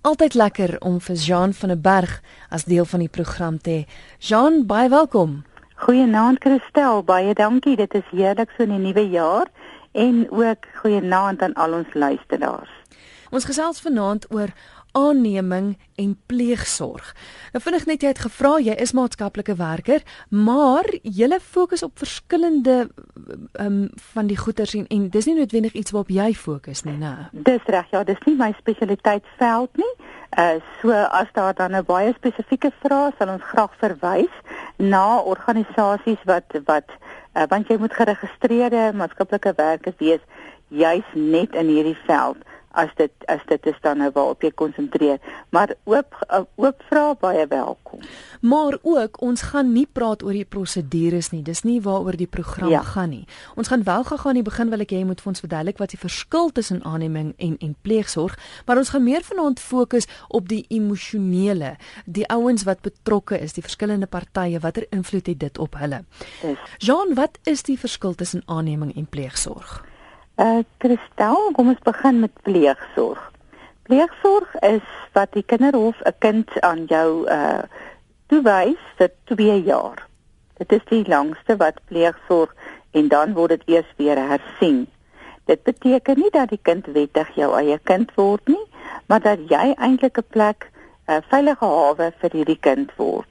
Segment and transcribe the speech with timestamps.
[0.00, 3.80] Altyd lekker om vir Jean van der Berg as deel van die program te hê.
[4.18, 5.42] Jean, baie welkom.
[5.84, 7.76] Goeienaand Christel, baie dankie.
[7.76, 9.50] Dit is heerlik so in die nuwe jaar
[9.92, 12.72] en ook goeienaand aan al ons luisteraars.
[13.28, 14.48] Ons gesels vanaand oor
[14.92, 17.14] aanneming en pleegsorg.
[17.52, 22.90] Nou vinnig net jy het gevra jy is maatskaplike werker, maar jy fokus op verskillende
[23.52, 27.28] um, van die goeders en, en dis nie noodwendig iets waarop jy fokus nie, né?
[27.32, 29.92] Dis reg, ja, dis nie my spesialiteitsveld nie.
[30.38, 34.34] Uh so as daar dan 'n baie spesifieke vraag sal ons graag verwys
[34.76, 36.88] na organisasies wat wat
[37.34, 40.22] uh, want jy moet geregistreerde maatskaplike werkers wees
[40.68, 42.38] juis net in hierdie veld
[42.70, 45.18] as dit as dit is dan nou waarop jy konsentreer.
[45.50, 46.14] Maar oop
[46.54, 48.02] oop vra baie welkom.
[48.40, 51.42] Maar ook ons gaan nie praat oor die prosedures nie.
[51.42, 52.82] Dis nie waaroor die program ja.
[52.86, 53.24] gaan nie.
[53.56, 55.82] Ons gaan wel gegaan in die begin wil ek hê jy moet vir ons verduidelik
[55.82, 58.38] wat die verskil tussen aanneming en en pleegsorg.
[58.66, 61.74] Maar ons gaan meer vanaand fokus op die emosionele
[62.06, 66.04] die ouens wat betrokke is die verskillende partye watter invloed het dit op hulle?
[66.42, 66.58] Yes.
[66.78, 69.80] Jean wat is die verskil tussen aanneming en pleegsorg
[70.40, 73.20] Uh Christel, kom ons begin met pleegsorg.
[73.84, 77.60] Pleegsorg is wat die kinderhof 'n kind aan jou uh
[78.32, 80.06] toewys vir 2 jaar.
[80.56, 82.54] Dit is die langste wat pleegsorg
[82.90, 84.86] en dan word dit eers weer hersien.
[85.44, 88.64] Dit beteken nie dat die kind wettig jou eie kind word nie,
[89.06, 90.70] maar dat jy eintlik 'n plek
[91.06, 93.28] 'n uh, veilige hawe vir hierdie kind word.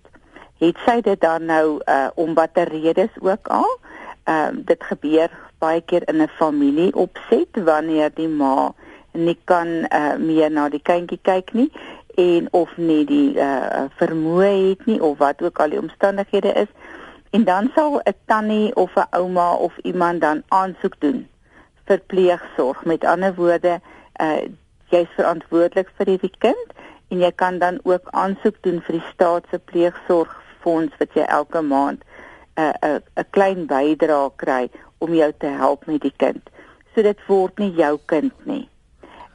[0.59, 3.79] Het sy dit dan nou uh om watter redes ook al?
[4.23, 8.73] Ehm uh, dit gebeur baie keer in 'n familie opset wanneer die ma
[9.13, 11.71] nie kan uh, meer na die kindjie kyk nie
[12.15, 16.71] en of nie die uh, vermoë het nie of wat ook al die omstandighede is.
[17.31, 21.27] En dan sal 'n tannie of 'n ouma of iemand dan aansoek doen
[21.85, 23.79] vir pleegsorg met ander woorde
[24.21, 24.41] uh,
[24.89, 26.73] jy's verantwoordelik vir hierdie kind
[27.09, 31.61] en jy kan dan ook aansoek doen vir die staat se pleegsorgfonds wat jy elke
[31.61, 36.13] maand 'n uh, 'n uh, 'n klein bydrae kry om jou te help met die
[36.15, 36.49] kind.
[36.93, 38.65] So dit word nie jou kind nie.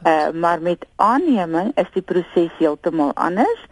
[0.04, 3.62] Uh maar met aanneming is die proses heeltemal anders.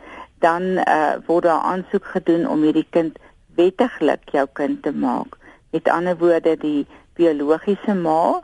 [0.44, 3.18] Dan uh word daar aansoek gedoen om hierdie kind
[3.56, 5.36] wettiglik jou kind te maak.
[5.70, 8.40] Met ander woorde die biologiese ma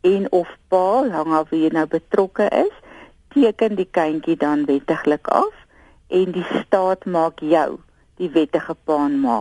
[0.00, 2.74] en of pa, hang af wie nou betrokke is,
[3.34, 5.54] teken die kindjie dan wettiglik af
[6.12, 7.80] en die staat maak jou
[8.20, 9.38] die wettige pa en ma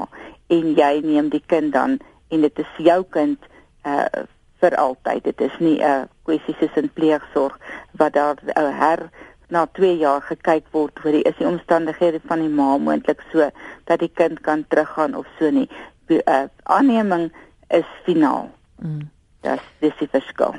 [0.55, 1.97] en jy neem die kind dan
[2.31, 3.50] en dit is jou kind
[3.85, 4.27] uh
[4.61, 5.23] vir altyd.
[5.23, 7.57] Dit is nie 'n uh, kwessie soos in pleegsorg
[7.91, 9.09] wat daar uh, her
[9.49, 13.49] na 2 jaar gekyk word oor die is die omstandighede van die ma moontlik so
[13.83, 15.69] dat die kind kan teruggaan of so nie.
[16.07, 17.31] Die uh, aanneming
[17.67, 18.51] is finaal.
[18.79, 19.09] Mm.
[19.41, 20.55] Das dis die verskil.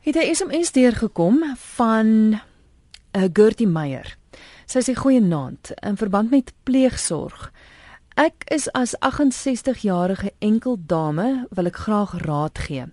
[0.00, 2.40] Het 'n SMS deurgekom van 'n
[3.16, 4.16] uh, Gertie Meyer.
[4.66, 7.52] Sy sê goeie naand in verband met pleegsorg.
[8.18, 12.88] Ek is as 68 jarige enkel dame wil ek graag raad gee.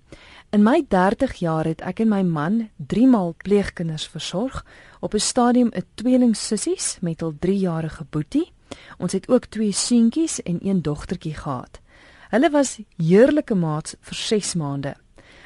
[0.54, 4.60] In my 30 jaar het ek en my man 3 maal pleegkinders versorg,
[5.02, 8.52] op 'n stadium 'n tweeling sissies met hul 3-jarige boetie.
[8.98, 11.82] Ons het ook twee seentjies en een dogtertjie gehad.
[12.30, 14.94] Hulle was heerlike maats vir 6 maande.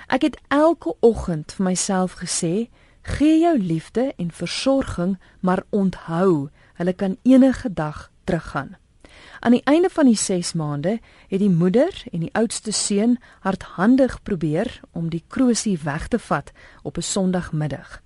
[0.07, 2.67] Ek het elke oggend vir myself gesê,
[3.01, 8.75] gee jou liefde en versorging, maar onthou, hulle kan enige dag teruggaan.
[9.40, 14.24] Aan die einde van die 6 maande het die moeder en die oudste seun hardhandig
[14.24, 16.52] probeer om die krosie weg te vat
[16.84, 18.02] op 'n Sondagmiddag.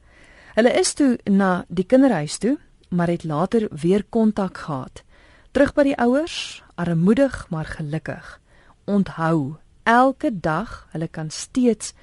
[0.53, 2.57] Hulle is toe na die kinderhuis toe,
[2.89, 5.03] maar het later weer kontak gehad.
[5.51, 8.39] Terug by die ouers, armoedig maar gelukkig.
[8.85, 11.93] Onthou, elke dag hulle kan steeds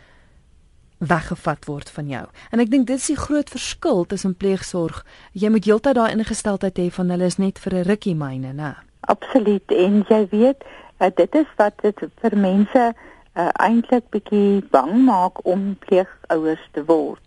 [1.01, 2.27] weggevat word van jou.
[2.53, 5.01] En ek dink dit is die groot verskil tussen pleegsorg.
[5.33, 8.77] Jy moet heeltyd daai ingesteldheid hê van hulle is net vir 'n rukkie myne, né?
[9.01, 10.65] Absoluut en jy weet
[10.99, 16.85] uh, dit is wat dit vir mense uh, eintlik bietjie bang maak om pleegouers te
[16.85, 17.23] word.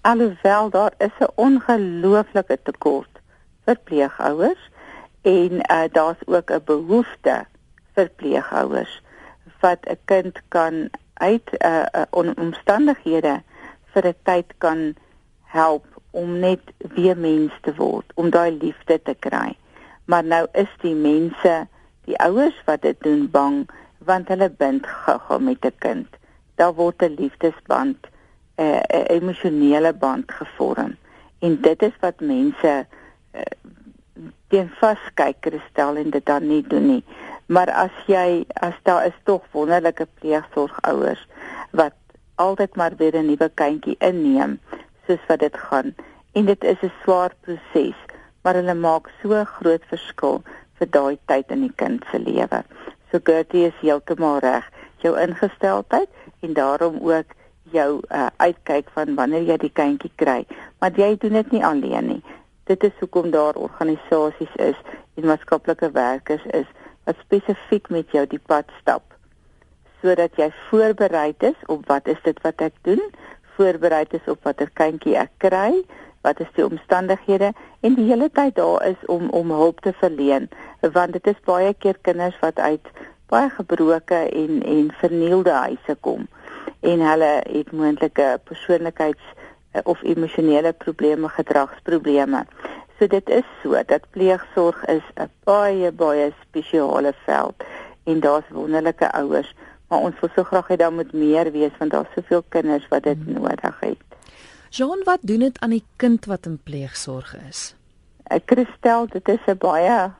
[0.00, 3.20] Alhoewel daar is 'n ongelooflike tekort
[3.64, 4.70] vir pleegouers
[5.22, 7.46] en uh, daar's ook 'n behoefte
[7.94, 9.02] vir pleegouers
[9.60, 13.42] wat 'n kind kan uit 'n uh, uh, omstandighede
[13.92, 14.94] vir 'n tyd kan
[15.44, 19.56] help om net weer mens te word, om daai liefde te kry
[20.06, 21.66] maar nou is die mense,
[22.06, 23.64] die ouers wat dit doen bang
[24.06, 26.06] want hulle bind gou-gou met 'n kind.
[26.54, 27.98] Daar word 'n liefdesband,
[28.56, 30.96] 'n uh, 'n emosionele band gevorm.
[31.38, 32.86] En dit is wat mense
[33.34, 33.40] uh,
[34.48, 37.04] teen vaskyk kristel en dit dan nie doen nie.
[37.46, 41.26] Maar as jy as daar is tog wonderlike pleegsorgouers
[41.70, 41.94] wat
[42.34, 44.60] altyd maar weer 'n nuwe kindjie inneem
[45.06, 45.94] soos wat dit gaan
[46.32, 47.98] en dit is 'n swaar proses,
[48.46, 50.36] maar hulle maak so groot verskil
[50.78, 52.60] vir daai tyd in die kind se lewe.
[53.10, 54.68] So Gertie is heeltemal reg.
[55.02, 56.12] Jou ingesteldheid
[56.46, 57.34] en daarom ook
[57.74, 60.44] jou uh, uitkyk van wanneer jy die kindjie kry.
[60.78, 62.22] Maar jy doen dit nie alleen nie.
[62.70, 64.78] Dit is hoekom daar organisasies is
[65.18, 66.70] en maatskaplike werkers is
[67.10, 69.02] wat spesifiek met jou die pad stap
[70.04, 73.00] sodat jy voorbereid is op wat is dit wat ek doen,
[73.56, 75.72] voorbereid is op watter kindjie ek kry,
[76.26, 80.48] wat is die omstandighede en die hele tyd daar is om om hulp te verleen
[80.98, 82.94] want dit is baie keer kinders wat uit
[83.32, 86.26] baie gebroke en en vernielde huise kom
[86.80, 89.22] en hulle het moontlike persoonlikheids
[89.72, 92.44] eh, of emosionele probleme, gedragsprobleme.
[92.98, 97.64] So dit is so dat pleegsorg is 'n baie baie spesiale veld
[98.04, 99.54] en daar's wonderlike ouers,
[99.88, 103.02] maar ons wil so graag hê daar moet meer wees want daar's soveel kinders wat
[103.02, 103.32] dit hmm.
[103.32, 104.15] nodig het.
[104.70, 107.74] Jean, wat doen dit aan die kind wat in pleegsorg is?
[108.26, 110.12] Ek kristel, dit is 'n baie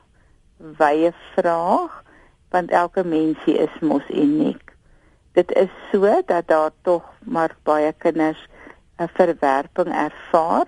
[0.57, 2.03] wye vraag
[2.49, 4.71] want elke mensie is mos uniek.
[5.33, 8.47] Dit is so dat daar tog maar baie kinders
[8.99, 10.65] 'n verwerping ervaar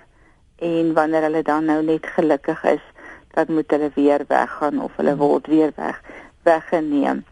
[0.55, 2.83] en wanneer hulle dan nou net gelukkig is,
[3.33, 6.01] dan moet hulle weer weggaan of hulle word weer weg
[6.43, 7.25] weggeneem.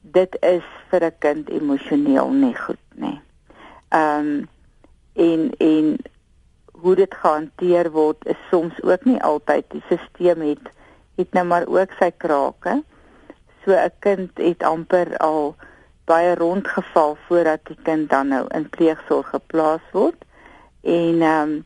[0.00, 3.20] Dit is vir 'n kind emosioneel nie goed nie.
[3.88, 4.48] Ehm um,
[5.14, 5.96] en en
[6.72, 10.72] hoe dit gehanteer word is soms ook nie altyd die stelsel het
[11.14, 12.82] het nou maar ook sy krake.
[13.64, 15.56] So 'n kind het amper al
[16.04, 20.24] baie rondgeval voordat die kind dan nou in pleegsorg geplaas word.
[20.82, 21.64] En ehm um,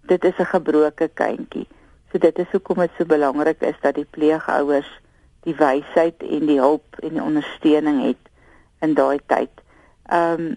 [0.00, 1.68] dit is 'n gebroke kindjie.
[2.10, 5.00] So dit is hoekom dit so belangrik is dat die pleegouers
[5.40, 8.22] die wysheid en die hulp en die ondersteuning het
[8.80, 9.50] in daai tyd.
[10.06, 10.54] Ehm um,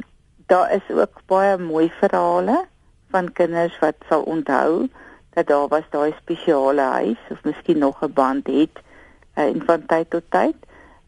[0.49, 2.65] daar is ook baie mooi verhale
[3.13, 4.89] van kinders wat sal onthou
[5.37, 8.75] dat daar was daai spesiale huis of miskien nog 'n band het
[9.37, 10.55] uh, en van tyd tot tyd.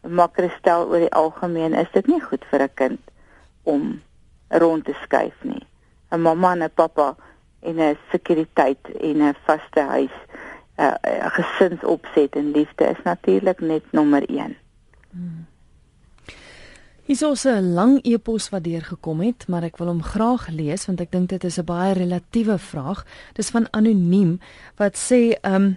[0.08, 3.00] Maar kristel oor die algemeen is dit nie goed vir 'n kind
[3.62, 4.02] om
[4.48, 5.66] rond te skuif nie.
[6.10, 7.16] 'n Mamma en 'n pappa
[7.60, 10.16] en 'n sekuriteit en 'n vaste huis,
[10.74, 14.56] eh, 'n uh, gesinsopset en liefde is natuurlik net nommer 1.
[15.10, 15.46] Hmm.
[17.02, 21.00] Hier's ook 'n lang e-pos wat deurgekom het, maar ek wil hom graag lees want
[21.00, 23.04] ek dink dit is 'n baie relatiewe vraag.
[23.34, 24.40] Dis van anoniem
[24.76, 25.76] wat sê, ehm um,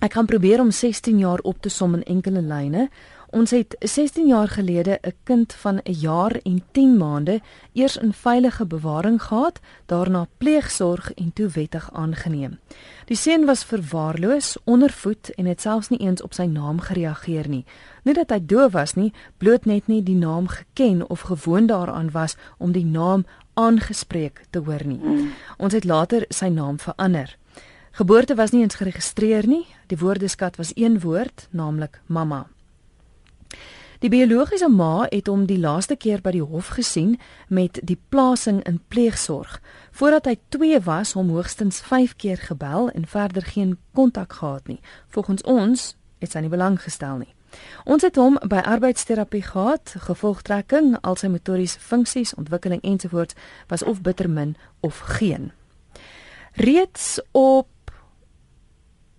[0.00, 2.90] ek gaan probeer om 16 jaar op te som in enkele lyne.
[3.34, 7.40] Ons het 16 jaar gelede 'n kind van 'n jaar en 10 maande
[7.72, 12.58] eers in veilige bewaring gehad, daarna pleegsorg en toe wettig aangeneem.
[13.04, 17.64] Die seun was verwaarloos, ondervoed en het selfs nie eens op sy naam gereageer nie.
[18.02, 22.10] Nie dat hy doof was nie, bloot net nie die naam geken of gewoond daaraan
[22.10, 25.00] was om die naam aangespreek te hoor nie.
[25.02, 25.30] Mm.
[25.56, 27.36] Ons het later sy naam verander.
[27.90, 29.66] Geboorte was nie eens geregistreer nie.
[29.86, 32.53] Die woordeskat was een woord, naamlik mamma.
[34.04, 37.14] Die biologiese ma het hom die laaste keer by die hof gesien
[37.48, 39.54] met die plasing in pleegsorg.
[39.96, 44.76] Voordat hy 2 was, hom hoogstens 5 keer gebel en verder geen kontak gehad nie.
[45.08, 45.86] Volgens ons
[46.20, 47.32] het hy nie belang gestel nie.
[47.88, 53.40] Ons het hom by arbeidsterapie gehad, gevolgtrekking, al sy motoriese funksies, ontwikkeling ensovoorts
[53.72, 54.52] was of bitter min
[54.84, 55.54] of geen.
[56.60, 57.72] Reeds op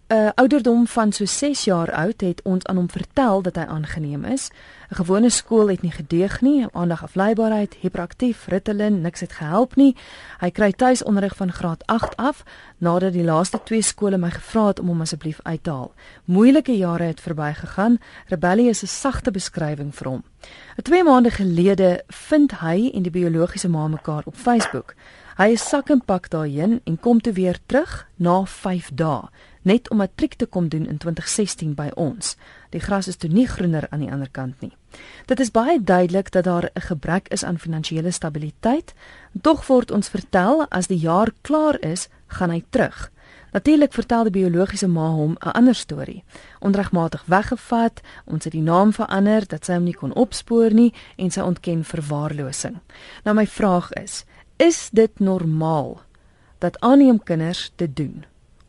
[0.07, 3.61] 'n uh, ouderdom van so 6 jaar oud het ons aan hom vertel dat hy
[3.61, 4.49] aangeneem is.
[4.89, 9.95] 'n Gewone skool het nie gedeeg nie, aandag afleibaarheid, hiperaktief, Ritalin, niks het gehelp nie.
[10.39, 12.43] Hy kry tuisonderrig van graad 8 af
[12.77, 15.93] nadat die laaste twee skole my gevra het om hom asseblief uit te haal.
[16.25, 17.97] Moeilike jare het verbygegaan.
[18.27, 20.23] Rebellie is 'n sagte beskrywing vir hom.
[20.77, 24.93] 'n 2 maande gelede vind hy en die biologiese ma mekaar op Facebook.
[25.37, 29.29] Hy is sak en pak daarheen en kom toe weer terug na 5 dae
[29.65, 32.35] net om matriek te kom doen in 2016 by ons.
[32.69, 34.71] Die gras is toe nie groener aan die ander kant nie.
[35.25, 38.93] Dit is baie duidelik dat daar 'n gebrek is aan finansiële stabiliteit.
[39.41, 43.11] Tog word ons vertel as die jaar klaar is, gaan hy terug.
[43.55, 46.23] Natuurlik vertel die biologiese ma hom 'n ander storie.
[46.59, 51.31] Onregmatig weggevat, ons het die naam verander dat sy hom nie kon opspoor nie en
[51.31, 52.79] sy ontken verwaarlosing.
[53.23, 54.25] Nou my vraag is,
[54.57, 56.01] is dit normaal
[56.59, 58.25] dat aanneem kinders dit doen?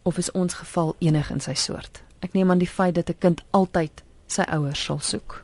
[0.07, 2.03] Of is ons geval enig in sy soort?
[2.23, 5.43] Ek neem aan die feit dat 'n kind altyd sy ouers sal soek.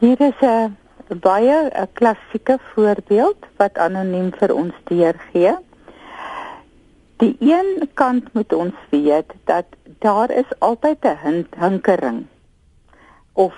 [0.00, 0.76] Hier is 'n
[1.20, 5.56] baie 'n klassieke voorbeeld wat anoniem vir ons deurgee.
[7.16, 9.66] Die een kant moet ons weet dat
[9.98, 12.26] daar is altyd 'n hinkering
[13.32, 13.54] of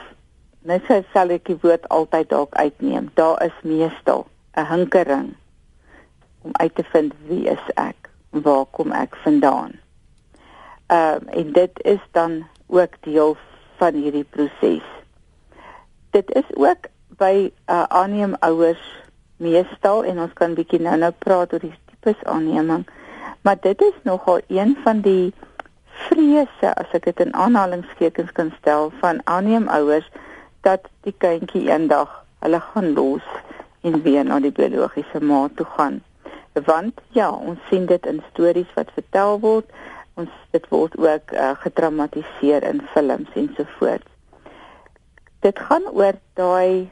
[0.62, 3.10] net sê sal ek die woord altyd dalk uitneem.
[3.14, 5.34] Daar is meestal 'n hinkering
[6.42, 8.05] om uit te vind wie is ek
[8.42, 9.78] waar kom ek vandaan?
[10.86, 13.36] Ehm uh, en dit is dan ook deel
[13.76, 14.84] van hierdie proses.
[16.10, 18.84] Dit is ook by uh, aanneemouers
[19.36, 22.86] meestal en ons kan bietjie nou-nou praat oor die tipes aanneming,
[23.40, 25.32] maar dit is nogal een van die
[26.06, 30.08] vrese as ek dit in aanhalingstekens kan stel van aanneemouers
[30.66, 32.10] dat die kindjie eendag
[32.44, 33.26] hulle gaan los
[33.86, 36.00] en weer na die biologiese ma toe gaan.
[36.64, 39.72] Want ja, ons sien dit in stories wat vertel word.
[40.16, 44.06] Ons dit word ook uh, gedramatiseer in films en so voort.
[45.44, 46.90] Dit gaan oor daai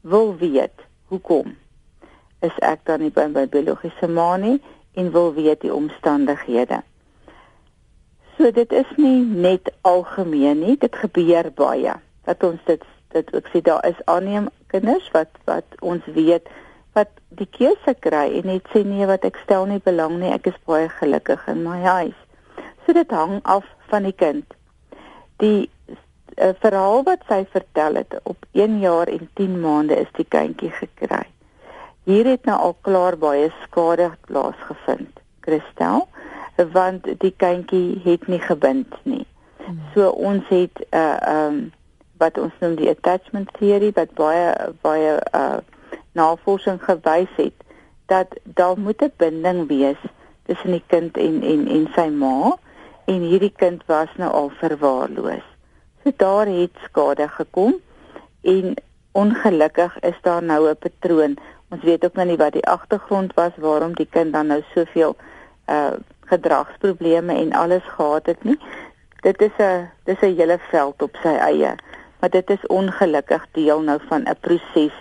[0.00, 1.56] wil weet hoekom
[2.42, 4.58] is ek dan nie by my biologiese ma nie
[4.98, 6.82] en wil weet die omstandighede.
[8.36, 11.94] So dit is nie net algemeen nie, dit gebeur baie.
[12.26, 16.48] Dat ons dit dit ek sê daar is aanneem kinders wat wat ons weet
[16.92, 20.50] wat die keuse kry en net sê nee wat ek stel nie belang nie, ek
[20.52, 22.18] is baie gelukkig in my huis.
[22.84, 24.44] So dit hang af van die kind.
[25.42, 25.70] Die
[26.36, 30.72] uh, verhaal wat sy vertel het op 1 jaar en 10 maande is die kindjie
[30.80, 31.24] gekry.
[32.04, 35.20] Hier het nou al klaar baie skade plaasgevind.
[35.42, 36.08] Christel,
[36.72, 39.26] want die kindjie het nie gebind nie.
[39.62, 39.80] Hmm.
[39.94, 41.72] So ons het 'n uh, ehm um,
[42.18, 45.58] wat ons noem die attachment theory wat baie baie uh
[46.12, 47.54] navorsing gewys het
[48.06, 50.00] dat daar moet 'n binding wees
[50.46, 52.56] tussen die kind en en en sy ma
[53.04, 55.46] en hierdie kind was nou al verwaarloos.
[56.02, 57.74] So daar het skade gekom
[58.40, 58.74] en
[59.12, 61.36] ongelukkig is daar nou 'n patroon.
[61.70, 65.16] Ons weet ook nou nie wat die agtergrond was waarom die kind dan nou soveel
[65.66, 65.92] uh
[66.32, 68.58] gedragsprobleme en alles gehad het nie.
[69.20, 71.74] Dit is 'n dis 'n hele veld op sy eie,
[72.20, 74.92] maar dit is ongelukkig deel nou van 'n proses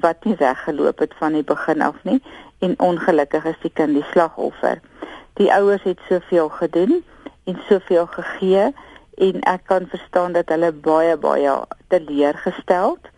[0.00, 2.22] wat nie weggeloop het van die begin af nie
[2.58, 4.80] en ongelukkig is die kind die slagoffer.
[5.38, 7.04] Die ouers het soveel gedoen
[7.44, 8.72] en soveel gegee
[9.18, 11.54] en ek kan verstaan dat hulle baie baie
[11.88, 13.10] teleurgesteld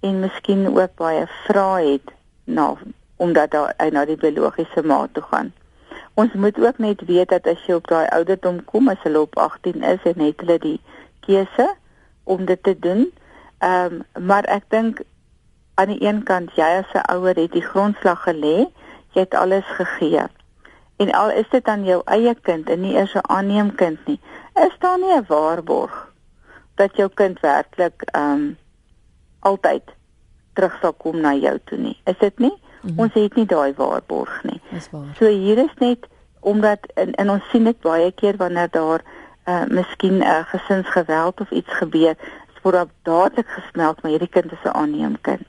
[0.00, 2.74] en miskien ook baie vrae het na
[3.16, 5.52] omdat hy na die biologiese ma toe gaan.
[6.14, 9.36] Ons moet ook net weet dat as jy op daai ouderdom kom as hulle op
[9.38, 10.78] 18 is en het hulle die
[11.26, 11.66] keuse
[12.24, 13.08] om dit te doen.
[13.58, 15.02] Ehm um, maar ek dink
[15.78, 18.66] aan die een kant jy as 'n ouer het die grondslag gelê,
[19.14, 20.26] jy het alles gegee.
[20.96, 24.20] En al is dit dan jou eie kind en nie eers 'n aanneemkind nie,
[24.54, 26.12] is daar nie 'n waarborg
[26.74, 28.56] dat jou kind werklik ehm um,
[29.38, 29.82] altyd
[30.52, 32.00] terug sal kom na jou toe nie.
[32.04, 32.56] Is dit nie?
[32.80, 32.98] Mm -hmm.
[32.98, 34.60] Ons het nie daai waarborg nie.
[35.14, 36.06] So hier is net
[36.40, 39.02] omdat en, en ons sien dit baie keer wanneer daar
[39.44, 42.14] uh miskien 'n uh, gesinsgeweld of iets gebeur,
[42.62, 45.46] word dadelik gesmeld maar hierdie kind is 'n aanneemkind.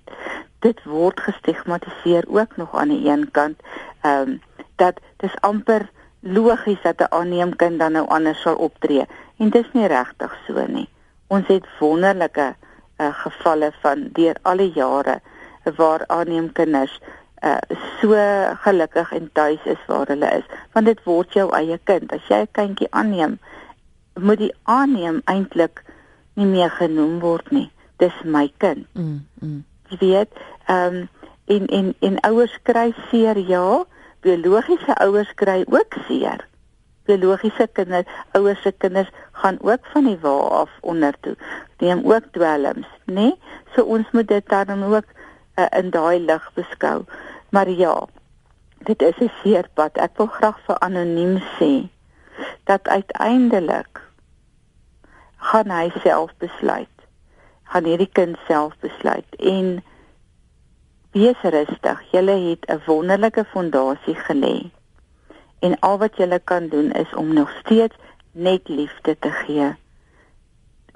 [0.60, 3.58] Dit word gestigmatiseer ook nog aan die een kant.
[4.01, 4.42] Ehm um,
[4.75, 5.89] dat dis amper
[6.20, 9.06] logies dat 'n aanneemkind dan nou anders sal optree
[9.38, 10.89] en dit is nie regtig so nie.
[11.28, 12.56] Ons het wonderlike
[12.98, 15.22] uh gevalle van deur alle jare
[15.75, 17.00] waar aanneemkinders
[17.44, 17.58] uh
[18.01, 18.16] so
[18.62, 22.42] gelukkig en tuis is waar hulle is want dit word jou eie kind as jy
[22.42, 23.39] 'n kindjie aanneem
[24.20, 25.84] moet die aanneem eintlik
[26.39, 27.67] nie meer genoem word nie.
[28.00, 28.88] Dis my kind.
[28.96, 29.63] Mm, mm.
[29.91, 31.08] jy weet ehm um,
[31.50, 33.84] en en en ouers kry seer ja.
[34.22, 36.46] Biologiese ouers kry ook seer.
[37.10, 39.10] Biologiese kinders ouers se kinders
[39.41, 41.36] gaan ook van die wa af onder toe.
[41.79, 43.31] Neem ook dwelms nê?
[43.75, 45.08] So ons moet dit dan ook
[45.58, 47.03] uh, in daai lig beskou.
[47.50, 47.96] Maar ja,
[48.86, 49.98] dit is 'n seerpad.
[49.98, 51.89] Ek wil graag vir anoniem sê
[52.63, 54.09] dat uiteindelik
[55.39, 56.96] gaan hy self besluit.
[57.72, 59.79] Gaan hierdie kind self besluit en
[61.15, 62.01] wees rustig.
[62.12, 64.69] Julle het 'n wonderlike fondasie gelê.
[65.60, 67.96] En al wat julle kan doen is om nog steeds
[68.31, 69.75] net liefde te gee.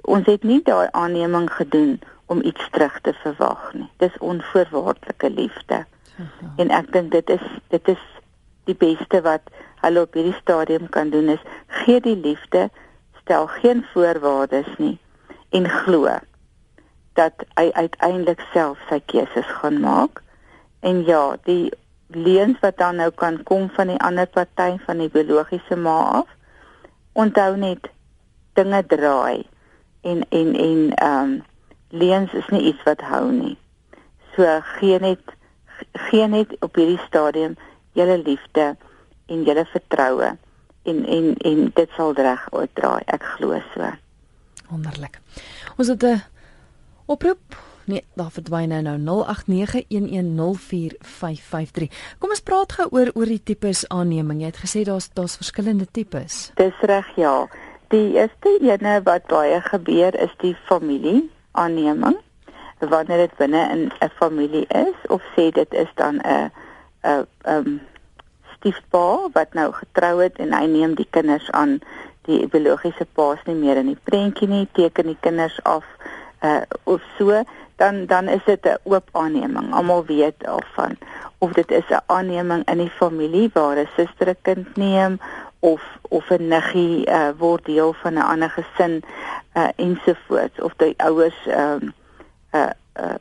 [0.01, 3.89] Ons het nie daai aanneming gedoen om iets terug te verwag nie.
[3.97, 5.85] Dis onvoorwaardelike liefde.
[6.55, 8.03] En ek dink dit is dit is
[8.63, 9.41] die beste wat
[9.83, 12.69] hulle op hierdie stadium kan doen is gee die liefde,
[13.23, 14.97] stel geen voorwaardes nie
[15.49, 16.09] en glo
[17.13, 20.21] dat hy uiteindelik self sy keuses gaan maak.
[20.81, 21.71] En ja, die
[22.07, 26.29] leuns wat dan nou kan kom van die ander party van die biologiese ma af.
[27.13, 27.89] Onthou net
[28.57, 29.45] dinge draai
[30.01, 31.41] en en en ehm um,
[31.93, 33.57] leuns is nie iets wat hou nie.
[34.35, 35.21] So gee net
[36.09, 37.55] gee net op hierdie stadium
[37.93, 38.73] julle liefde
[39.29, 40.33] en julle vertroue
[40.83, 43.91] en en en dit sal reg uitdraai ek glo so
[44.69, 45.19] wonderlik
[45.77, 46.21] ons het 'n
[47.05, 49.27] oproep nee, daar verdwyn nou nou 0891104553.
[52.19, 54.39] Kom ons praat gou oor oor die tipes aanneming.
[54.41, 56.51] Jy het gesê daar's daar's verskillende tipes.
[56.55, 57.47] Dis reg, ja.
[57.93, 62.17] Die eerste ene wat baie gebeur is die familie aanneming
[62.83, 66.51] wanneer dit binne in 'n familie is of sê dit is dan 'n
[67.01, 67.81] 'n um
[68.63, 71.81] stiefpa wat nou getrou het en hy neem die kinders aan
[72.23, 75.83] die biologiese paas nie meer in die prentjie nie teken die kinders af
[76.43, 77.43] uh of so
[77.81, 79.73] dan dan is dit 'n oop aanneming.
[79.73, 80.97] Almal weet daarvan.
[81.37, 85.19] Of dit is 'n aanneming in die familie waar 'n suster 'n kind neem
[85.59, 89.03] of of 'n niggie uh word deel van 'n ander gesin
[89.53, 91.93] uh ensovoorts of die ouers ehm um,
[92.51, 93.15] uh uh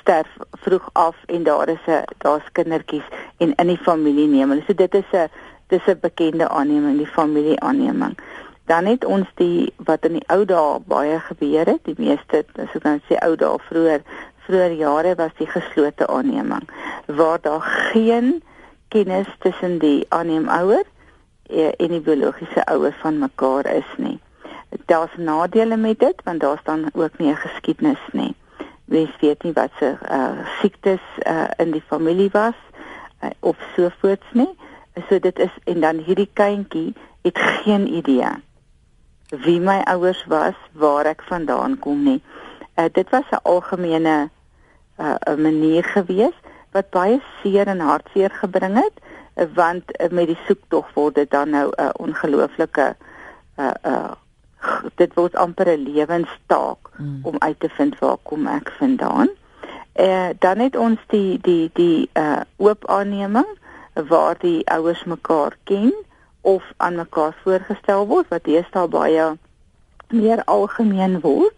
[0.00, 4.62] sterf vroeg af en daar is 'n daar's kindertjies en in die familie neem hulle.
[4.66, 5.28] So dit is 'n
[5.66, 8.18] dis 'n bekende aanneming, die familie aanneming.
[8.66, 12.74] Dan het ons die wat in die ou dae baie gebeur het, die meeste as
[12.74, 14.00] ek nou sê ou dae vroeër
[14.46, 16.68] vroeër jare was die geslote aanneming
[17.06, 18.42] waar daar geen
[18.88, 20.84] kennis tussen die aanneemouer
[21.46, 24.20] eh, en die biologiese ouers van mekaar is nie.
[24.86, 28.34] Daar's nadele met dit want daar's dan ook nie 'n geskiedenis nie
[28.92, 32.58] mens weet nie wat se uh, siektes uh, in die familie was
[33.22, 34.50] uh, of so voorts nie.
[35.08, 36.92] So dit is en dan hierdie kindjie
[37.24, 38.30] het geen idee
[39.32, 42.20] wie my ouers was, waar ek vandaan kom nie.
[42.76, 44.28] Uh, dit was 'n algemene
[45.00, 46.36] uh, 'n manier gewees
[46.72, 48.96] wat baie seer en hartseer gebring het
[49.36, 52.96] uh, want uh, met die soektog word dit dan nou 'n uh, ongelooflike
[53.58, 54.12] uh uh
[54.94, 57.18] dit word amper 'n lewenstaak mm.
[57.22, 59.28] om uit te vind waar kom ek vandaan.
[59.92, 63.48] Eh dan het ons die die die uh oop aanneming
[63.94, 65.92] waar die ouers mekaar ken
[66.40, 69.36] of aan mekaar voorgestel word wat deesdae baie
[70.08, 71.54] meer algemeen word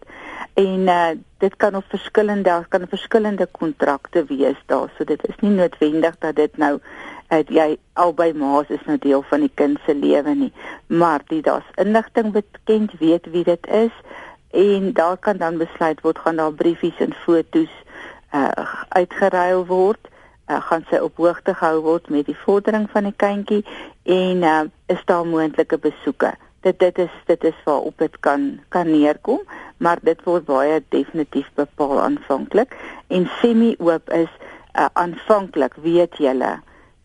[0.53, 5.51] en uh dit kan op verskillende kan verskillende kontrakte wees daar so dit is nie
[5.51, 6.79] noodwendig dat dit nou
[7.27, 10.51] het jy albei ma's is nou deel van die kind se lewe nie.
[10.87, 13.93] Maar die daar's inligting bekend weet wie dit is
[14.51, 17.71] en daar kan dan besluit word gaan daar briefies en fotos
[18.33, 18.51] uh,
[18.89, 20.11] uitgeruil word.
[20.47, 23.63] Uh, gaan sy op hoogte gehou word met die vordering van die kindjie
[24.03, 26.35] en uh, is daar moontlike besoeke?
[26.61, 29.41] Dit dit is dit is waarop dit kan kan neerkom
[29.77, 32.75] maar dit word baie definitief bepaal aanvanklik.
[33.07, 34.31] En semi oop is
[34.75, 36.55] uh, aanvanklik weet julle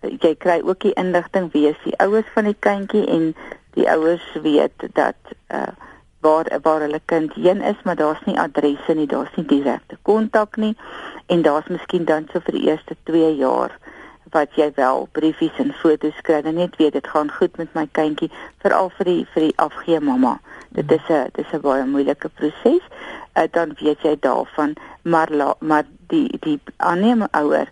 [0.01, 3.35] jy kry ook die inligting wie is die ouers van die kindjie en
[3.77, 5.71] die ouers weet dat uh
[6.21, 10.57] waar waar hulle kind heen is maar daar's nie adresse nie daar's nie direkte kontak
[10.57, 10.75] nie
[11.27, 13.73] en daar's miskien dan so vir die eerste 2 jaar
[14.31, 16.43] wat jy wel briefies en foto's kry.
[16.45, 18.31] En net weet dit gaan goed met my kindjie
[18.63, 20.37] veral vir die vir die afgee mamma.
[20.69, 22.85] Dit is 'n dit is 'n baie moeilike proses
[23.35, 27.71] uh, dan weet jy daarvan maar la, maar die die aanneem ouer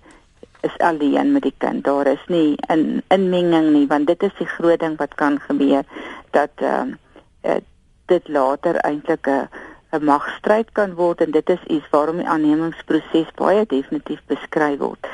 [0.61, 1.85] is alleen met die kind.
[1.85, 5.85] Daar is nie 'n inmenging nie want dit is die groot ding wat kan gebeur
[6.31, 6.99] dat ehm
[7.42, 7.61] uh,
[8.07, 9.49] dit later eintlik 'n
[9.92, 15.07] 'n magstryd kan word en dit is iets waarom die aannemingsproses baie definitief beskryf word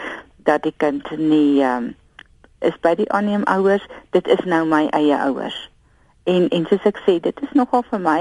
[0.44, 1.94] dat die kind nie um,
[2.64, 5.56] is by die aanneemouers, dit is nou my eie ouers.
[6.24, 8.20] En en soos ek sê, dit is nogal vir my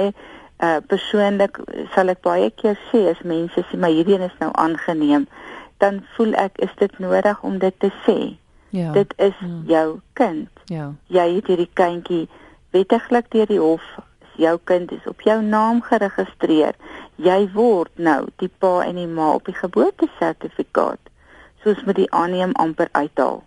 [0.63, 1.57] uh persoonlik
[1.95, 5.25] sal ek baie keer sê as mense sê maar hierdie een is nou aangeneem
[5.84, 8.17] dan voel ek is dit nodig om dit te sê.
[8.74, 8.91] Ja.
[8.96, 9.60] Dit is ja.
[9.76, 10.50] jou kind.
[10.72, 10.93] Ja.
[11.12, 12.24] Jy het hierdie kindjie
[12.74, 13.86] wettiglik deur die hof
[14.39, 16.76] jou kind is op jou naam geregistreer.
[17.22, 21.00] Jy word nou die pa en die ma op die geboortesertifikaat.
[21.63, 23.43] Soos met die aanneem amper uithaal.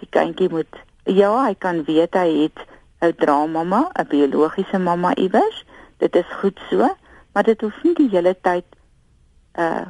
[0.00, 2.58] Die kindjie moet ja, hy kan weet hy het
[3.00, 5.64] 'n draamamma, 'n biologiese mamma iewers.
[5.98, 6.88] Dit is goed so,
[7.32, 8.64] maar dit hoef nie die hele tyd
[9.58, 9.86] uh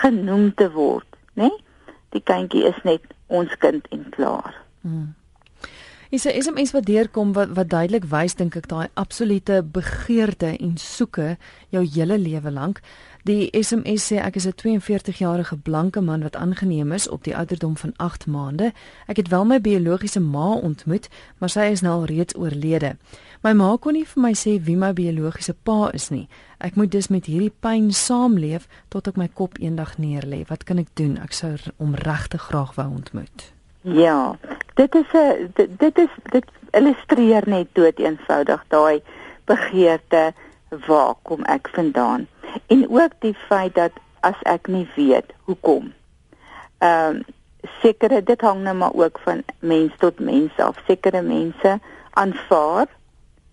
[0.00, 1.48] genoem te word, né?
[1.48, 1.64] Nee?
[2.12, 4.56] Die kindjie is net ons kind en klaar.
[4.80, 5.14] Hmm.
[6.12, 10.76] Is 'n SMS wat deurkom wat wat duidelik wys dink ek daai absolute begeerte en
[10.76, 12.80] soeke jou hele lewe lank.
[13.24, 17.76] Die SMS sê ek is 'n 42-jarige blanke man wat aangeneem is op die ouderdom
[17.76, 18.72] van 8 maande.
[19.06, 22.96] Ek het wel my biologiese ma ontmoet, maar sy is nou al reeds oorlede.
[23.42, 26.28] My ma kon nie vir my sê wie my biologiese pa is nie.
[26.60, 30.44] Ek moet dus met hierdie pyn saamleef tot ek my kop eendag neerlê.
[30.48, 31.16] Wat kan ek doen?
[31.18, 33.52] Ek sou hom regtig graag wou ontmoet.
[33.82, 34.38] Ja,
[34.76, 39.02] dit is 'n dit, dit is dit illustreer net dood eenvoudig daai
[39.44, 40.32] begeerte
[40.86, 42.28] waar kom ek vandaan?
[42.66, 45.92] en ook die feit dat as ek nie weet hoekom
[46.78, 47.22] ehm um,
[47.82, 51.78] sekere dit hang nou maar ook van mens tot mens af sekere mense
[52.10, 52.86] aanvaar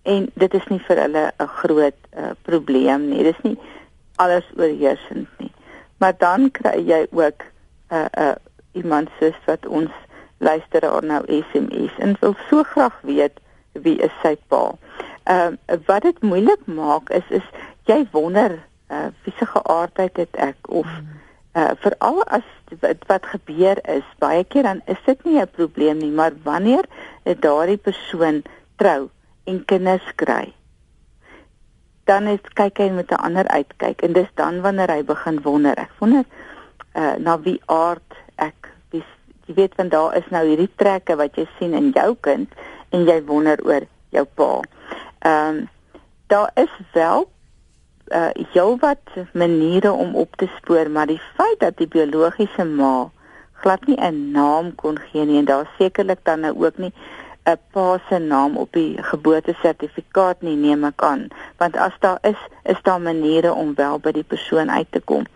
[0.02, 3.58] en dit is nie vir hulle 'n groot uh, probleem nie dis nie
[4.16, 5.52] alles oorheersend nie.
[5.98, 8.34] Maar dan kry jy ook 'n uh, 'n uh,
[8.72, 9.90] iemand soos wat ons
[10.38, 13.40] luisteraar nou SMS en wil so graag weet
[13.72, 14.72] wie is sy pa.
[15.24, 17.46] Ehm uh, wat dit moeilik maak is is
[17.84, 18.58] jy wonder
[18.90, 20.86] uh wie se geaardheid het ek of
[21.54, 22.46] uh veral as
[22.80, 26.84] wat, wat gebeur is baie keer dan is dit nie 'n probleem nie maar wanneer
[27.22, 28.42] daardie persoon
[28.76, 29.10] trou
[29.50, 30.46] en kinders kry
[32.10, 35.74] dan is kyk hy met 'n ander uitkyk en dis dan wanneer hy begin wonder
[35.78, 36.24] ek wonder
[37.00, 39.04] uh na wie aard ek wie
[39.46, 42.48] jy weet van daar is nou hierdie trekke wat jy sien in jou kind
[42.90, 44.50] en jy wonder oor jou pa.
[45.18, 45.68] Ehm um,
[46.26, 47.28] daar is wel
[48.10, 53.10] uh heelwat maniere om op te spoor, maar die feit dat die biologiese ma
[53.62, 56.92] glad nie 'n naam kon gee nie en daar sekerlik dan nou ook nie
[57.44, 62.40] 'n pa se naam op die geboortesertifikaat nie neem ek aan, want as daar is,
[62.64, 65.26] is daar maniere om wel by die persoon uit te kom.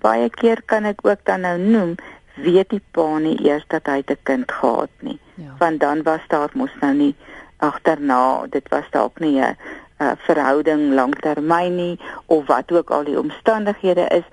[0.00, 1.94] Baie keer kan ek ook dan nou noem
[2.34, 5.18] weet die pa nie eers dat hy 'n kind gehad nie.
[5.34, 5.54] Ja.
[5.58, 7.14] Want dan was daar mos nou nie
[7.56, 9.56] agterna, dit was dalk nie 'n
[9.98, 14.26] uh, verhouding lanktermyn nie of wat ook al die omstandighede is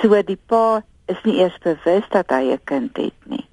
[0.00, 3.46] so die pa is nie eers bewus dat hy 'n kind het nie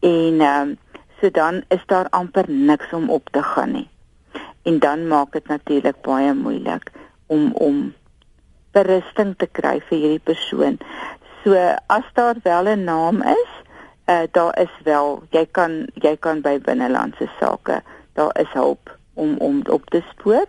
[0.00, 0.78] en um,
[1.22, 3.88] so dan is daar amper niks om op te gaan nie.
[4.62, 6.90] En dan maak dit natuurlik baie moeilik
[7.26, 7.94] om om
[8.72, 10.78] berusting te kry vir hierdie persoon.
[11.44, 11.54] So
[11.86, 13.52] as daar wel 'n naam is
[14.06, 17.82] uh, daar is wel jy kan jy kan by binnelandse sake
[18.12, 20.46] daar is hulp om om op te spoor.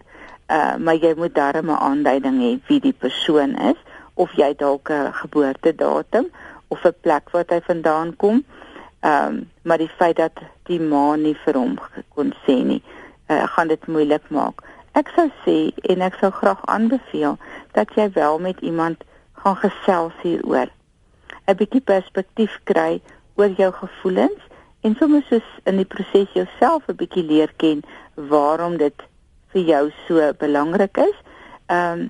[0.47, 3.79] Uh, maar jy moet darm 'n aanduiding hê wie die persoon is
[4.13, 6.31] of jy dalk 'n geboortedatum
[6.67, 8.45] of 'n plek wat hy vandaan kom.
[9.04, 11.74] Ehm um, maar die feit dat die ma nie vir hom
[12.16, 12.80] kon sê nie,
[13.28, 14.63] uh, gaan dit moeilik maak.
[14.96, 15.56] Ek sou sê
[15.92, 17.36] en ek sou graag aanbeveel
[17.76, 19.04] dat jy wel met iemand
[19.44, 20.72] gaan gesels hieroor.
[21.48, 23.02] 'n bietjie perspektief kry
[23.36, 24.48] oor jou gevoelens
[24.88, 27.84] en soms soos in die proses jouself 'n bietjie leer ken
[28.16, 29.04] waarom dit
[29.52, 31.18] vir jou so belangrik is.
[31.68, 32.10] Ehm um,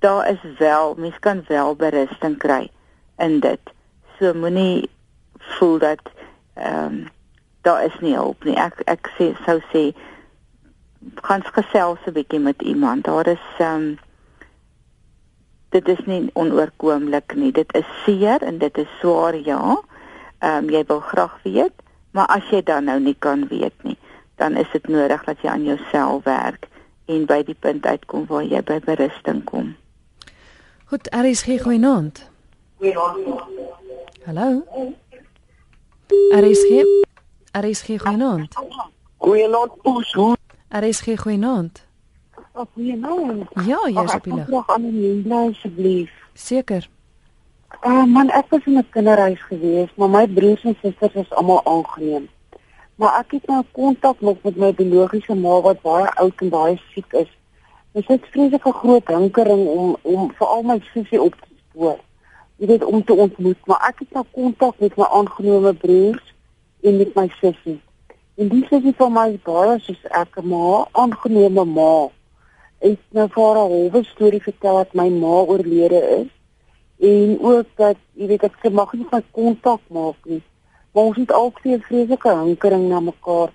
[0.00, 2.70] daar is wel, mens kan wel berusting kry
[3.18, 3.60] in dit.
[4.18, 4.90] So moenie
[5.38, 6.00] voel dat
[6.56, 7.08] ehm um,
[7.66, 8.54] daar is nie hulp nie.
[8.54, 9.90] Ek ek sê sou sê
[11.26, 13.04] gaan gesels 'n bietjie met iemand.
[13.04, 13.98] Daar is ehm um,
[15.68, 17.52] dit is nie onoorkoomlik nie.
[17.52, 19.76] Dit is seer en dit is swaar ja.
[20.38, 21.76] Ehm um, jy wil graag weet,
[22.10, 23.98] maar as jy dan nou nie kan weet nie,
[24.36, 26.68] dan is dit nodig dat jy aan jouself werk
[27.04, 29.76] en by die punt uitkom waar jy by berusting kom.
[30.84, 32.30] Goed, RSG goeienaand.
[34.26, 34.64] Hallo.
[36.08, 36.84] RSG.
[37.52, 38.54] RSG goeienaand.
[39.16, 40.16] Goeienaand, Poes.
[40.68, 41.86] RSG goeienaand.
[42.52, 43.48] Goeienaand.
[43.66, 44.48] Ja, jy's op die lig.
[44.48, 46.12] Ek aan die bly asseblief.
[46.32, 46.88] Seker.
[47.80, 51.30] Ah, uh, man, ek was in 'n kinderhuis gewees, maar my broers en susters is
[51.30, 52.28] almal aangeneem.
[52.94, 56.80] Maar ek het nou kontak nog met my biologiese ma wat baie oud en baie
[56.92, 57.30] siek is.
[57.92, 61.98] Dit is vreeslike groot hinkering om om vir al my sussie op te spoor.
[62.56, 66.34] Jy weet om te ontmoet, maar ek het nou kontak met my aangenome broers
[66.82, 67.80] en met my sussie.
[68.36, 72.08] En die sussie van my is baie soos ek 'n ma, aangenome ma.
[72.80, 76.30] Ek nou vir 'n halwe storie vertel dat my ma oorlede is
[76.98, 80.42] en ook dat jy weet ek mag nie van kontak maak nie
[80.96, 83.50] maar ons het al twee vreeslike hinkering na mekaar.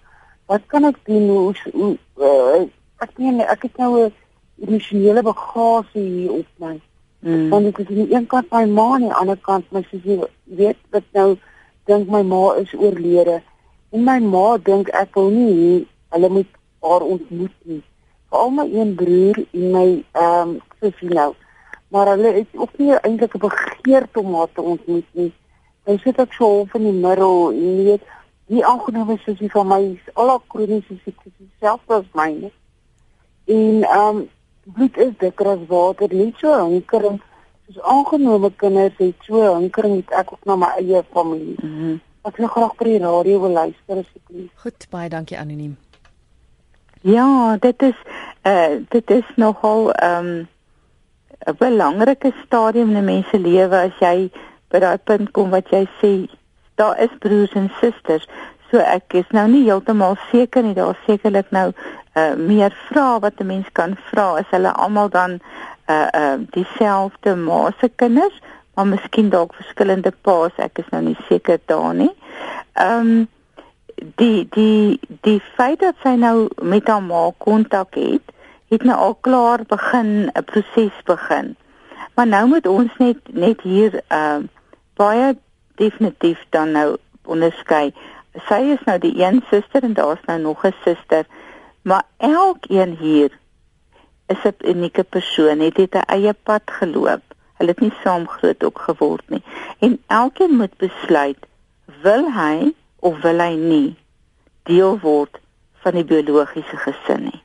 [0.45, 1.23] Wat kan ek doen?
[1.29, 2.67] Hoe, hoe uh,
[3.01, 4.13] ek nie ek het nou 'n
[4.61, 6.75] emosionele bagasie hier op my.
[7.21, 7.49] Mm.
[7.49, 9.83] Want ek is aan die een kant my ma en aan die ander kant my
[9.89, 11.35] sussie weet dat nou
[11.85, 13.41] dink my ma is oorlede.
[13.93, 17.83] En my ma dink ek wil nie hulle moet haar ontmoet nie.
[18.31, 21.29] Veral my een broer en my ehm um, sussie nou.
[21.93, 25.31] Maar hulle het ook nie eintlik 'n begeerte om haar te ontmoet nie.
[25.85, 28.03] Hy sit ek so half in die middel en jy weet,
[28.45, 32.51] die aangenome sussie van my is al haar kroniese siektes dieselfde as myne.
[33.45, 34.29] En ehm um,
[34.63, 37.21] bloed is dikker as water, nie so hinkering
[37.65, 41.55] soos aangenome kinders het so hinkering het ek ook na my eie familie.
[41.61, 41.99] Mm -hmm.
[42.23, 44.51] Ek wil graag by die radio wil luister asseblief.
[44.55, 45.77] Goed, baie dankie anoniem.
[47.01, 47.97] Ja, dit is
[48.43, 50.47] uh, dit is nogal ehm um,
[51.41, 54.31] 'n belangrike stadium in 'n mens se lewe as jy
[54.69, 56.11] by daai punt kom wat jy sê
[56.75, 58.27] daar is broers en susters
[58.69, 61.71] so ek is nou nie heeltemal seker nie daar sekerlik nou
[62.15, 65.39] uh, meer vrae wat 'n mens kan vra is hulle almal dan
[65.89, 68.39] uh uh dieselfde ma se kinders
[68.75, 72.13] maar miskien dalk verskillende pa's ek is nou nie seker daar nie.
[72.73, 73.27] Ehm um,
[74.15, 78.31] die die die feit dat sy nou met haar ma kontak het
[78.71, 81.55] het nou al klaar begin 'n proses begin.
[82.15, 84.47] Maar nou moet ons net net hier ehm uh,
[84.95, 85.37] baie
[85.75, 87.93] definitief dan nou onderskei.
[88.47, 91.25] Sy is nou die een suster en daar's nou nog 'n suster,
[91.81, 93.31] maar elkeen hier
[94.27, 97.21] is 'n unieke persoon, het het 'n eie pad geloop.
[97.57, 99.43] Hulle het nie saam groot ook geword nie.
[99.79, 101.37] En elkeen moet besluit
[102.01, 103.95] wil hy of wil hy nie
[104.63, 105.39] deel word
[105.81, 107.41] van die biologiese gesin nie.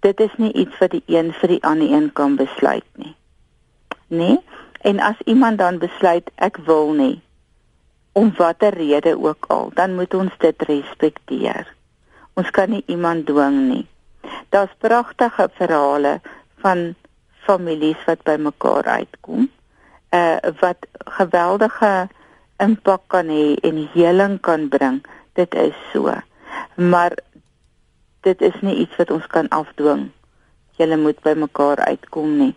[0.00, 3.14] Dit is nie iets wat die een vir die ander een kan besluit nie.
[4.06, 4.40] Nee,
[4.80, 7.22] en as iemand dan besluit ek wil nie
[8.12, 11.73] om watter rede ook al, dan moet ons dit respekteer.
[12.34, 13.86] Ons kan nie iemand dwing nie.
[14.50, 16.20] Daar's pragtige verhale
[16.62, 16.94] van
[17.46, 19.50] families wat bymekaar uitkom.
[20.10, 20.86] Uh wat
[21.18, 22.08] geweldige
[22.56, 25.02] impak kan hê en heling kan bring.
[25.32, 26.10] Dit is so.
[26.74, 27.18] Maar
[28.20, 30.10] dit is nie iets wat ons kan afdwing.
[30.78, 32.54] Julle moet bymekaar uitkom nie.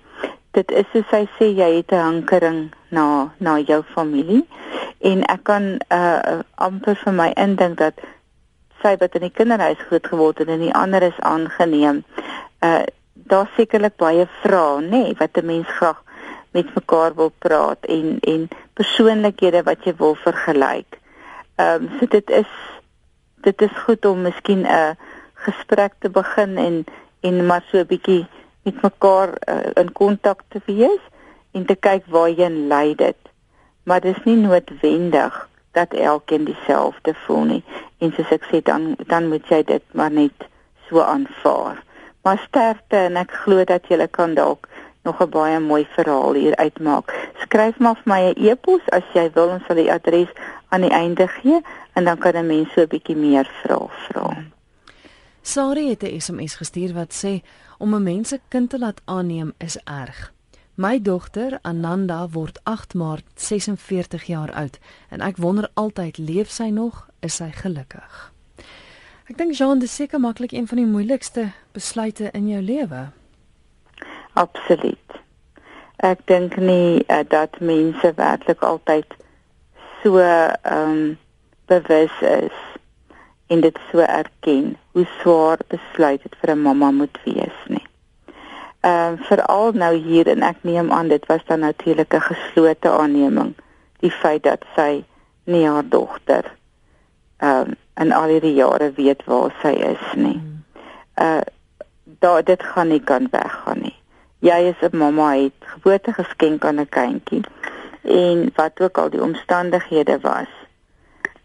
[0.52, 4.48] Dit is soos hy sê jy het 'n hankering na na jou familie
[5.00, 7.94] en ek kan uh amper vir my indink dat
[8.82, 12.04] sy wat in die kinderhuis groot geword het en die ander is aangeneem.
[12.62, 12.84] Uh
[13.28, 16.04] daar sekerlik baie vrae, nê, nee, wat 'n mens graag
[16.52, 21.00] met mekaar wil praat en en persoonlikhede wat jy wil vergelyk.
[21.56, 22.52] Ehm um, so dit is
[23.42, 24.98] dit is goed om miskien 'n
[25.34, 26.86] gesprek te begin en
[27.20, 28.28] en maar so 'n bietjie
[28.64, 31.04] met mekaar uh, in kontak te wees
[31.52, 33.20] en te kyk waarheen lei dit.
[33.84, 37.64] Maar dit is nie noodwendig dat elkeen dieselfde voel nie.
[38.02, 40.48] En soos ek sê dan dan moet jy dit maar net
[40.90, 41.84] so aanvaar.
[42.24, 44.68] Maar sterkte en ek glo dat jy kan dalk
[45.08, 47.14] nog 'n baie mooi verhaal hier uitmaak.
[47.44, 50.32] Skryf maar vir my 'n e-pos as jy wil ons sal die adres
[50.70, 51.62] aan die einde gee
[51.94, 54.44] en dan kan 'n mens so 'n bietjie meer vra vra.
[55.42, 57.42] Sari het 'n SMS gestuur wat sê
[57.78, 60.37] om 'n mens se kind te laat aanneem is erg.
[60.78, 64.76] My dogter Ananda word 8 Maart 46 jaar oud
[65.10, 68.20] en ek wonder altyd leef sy nog, is sy gelukkig.
[69.26, 73.08] Ek dink Jean de seker maklik een van die moeilikste besluite in jou lewe.
[74.38, 75.18] Absoluut.
[76.06, 79.18] Ek dink nie uh, dat mense werklik altyd
[80.04, 81.04] so ehm um,
[81.66, 82.62] bewus is
[83.50, 87.87] en dit so erken hoe swaar besluit dit vir 'n mamma moet wees nie.
[88.80, 92.90] Ehm uh, veral nou hier en ek neem aan dit was dan natuurlik 'n geslote
[92.90, 93.56] aanneming
[94.00, 95.04] die feit dat sy
[95.44, 96.46] nie haar dogter
[97.38, 100.42] ehm um, in al hierdie jare weet waar sy is nie.
[101.22, 101.42] Uh
[102.20, 103.96] daar dit gaan nie kan weggaan nie.
[104.40, 107.44] Jy is 'n mamma het geboorte geskenk aan 'n kindjie
[108.02, 110.52] en wat ook al die omstandighede was.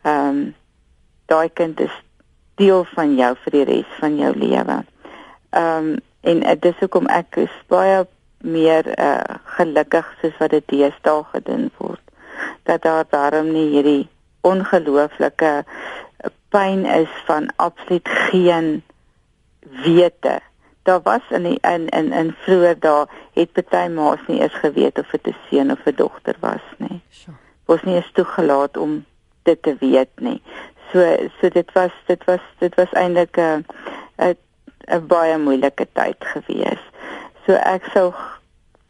[0.03, 0.55] Ehm um,
[1.27, 2.03] daai kind is
[2.55, 4.85] deel van jou vir die res van jou lewe.
[5.51, 8.05] Ehm um, en uh, dis hoekom ek is baie
[8.43, 12.03] meer uh, gelukkig soos wat dit deesdae gedoen word
[12.67, 14.09] dat daar daarom nie hierdie
[14.41, 18.83] ongelooflike uh, pyn is van absoluut geen
[19.85, 20.41] wete.
[20.83, 24.99] Daar was in die, in in in vroeër dae het party ma's nie eens geweet
[24.99, 27.01] of dit 'n seun of 'n dogter was nie.
[27.65, 29.05] Was nie eens toegelaat om
[29.43, 30.43] dit te weet nie.
[30.93, 33.65] So so dit was dit was dit was eintlik 'n
[34.19, 34.37] 'n
[34.87, 36.83] 'n baie moeilike tyd gewees.
[37.47, 38.15] So ek sou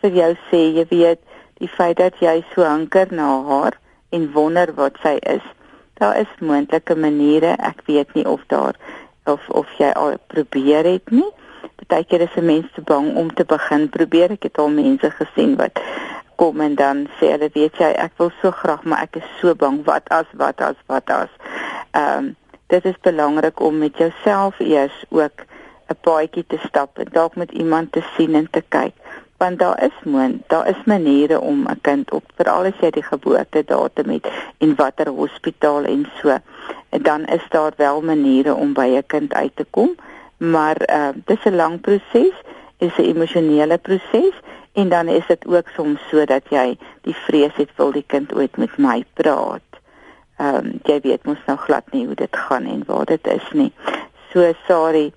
[0.01, 1.21] vir jou sê, jy weet,
[1.61, 3.79] die feit dat jy so hanker na haar
[4.11, 5.45] en wonder wat sy is.
[6.01, 7.57] Daar is moontlike maniere.
[7.59, 8.75] Ek weet nie of daar
[9.25, 11.31] of of jy al probeer het nie.
[11.77, 14.31] Partykeer is 'n mens te bang om te begin probeer.
[14.31, 15.81] Ek het al mense gesien wat
[16.37, 19.55] kom en dan sê hulle weet jy ek wil so graag maar ek is so
[19.55, 21.29] bang wat as wat as wat as
[21.93, 25.45] Ehm um, dit is belangrik om met jouself eers ook
[25.93, 28.95] 'n paadjie te stap en dalk met iemand te sien en te kyk
[29.43, 33.09] want daar is moon daar is maniere om 'n kind op veral as jy die
[33.13, 34.29] geboorte datum het
[34.59, 36.39] en watter hospitaal en so
[36.89, 39.91] en dan is daar wel maniere om by 'n kind uit te kom
[40.37, 42.37] maar uh, dit is 'n lang proses
[42.79, 44.37] is 'n emosionele proses
[44.73, 48.57] en dan is dit ook soms sodat jy die vrees het wil die kind ooit
[48.57, 49.73] met my praat
[50.43, 53.51] ehm um, jy weet mos nou glad nie hoe dit gaan en waar dit is
[53.53, 53.73] nie.
[54.33, 55.13] So sorry.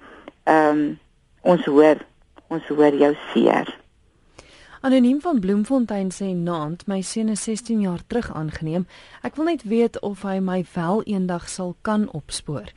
[0.46, 1.00] Ehm um,
[1.42, 2.02] ons hoor
[2.50, 3.70] ons hoor jou seer.
[4.86, 8.86] Anoniem van Bloemfontein sê naand my seun is 16 jaar terug aangeneem.
[9.26, 12.70] Ek wil net weet of hy my wel eendag sal kan opspoor.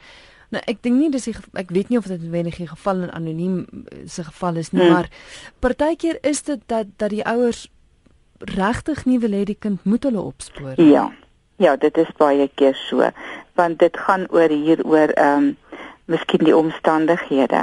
[0.48, 3.12] Nou ek dink nie dis die, ek weet nie of dit wendig die geval in
[3.12, 4.94] anoniem eh, se geval is nie, hmm.
[4.96, 5.11] maar
[5.61, 7.66] partykeer is dit dat dat die ouers
[8.57, 10.92] regtig nie wil hê die kind moet hulle opspoor nie.
[10.94, 11.11] Ja.
[11.59, 13.02] Ja, dit is baie keer so,
[13.59, 15.57] want dit gaan oor hier oor ehm um,
[16.09, 17.62] miskien die omstandighede